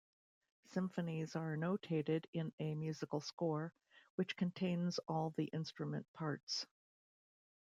[0.71, 3.71] Symphonies are notated in a musical score,
[4.15, 6.65] which contains all the instrument parts.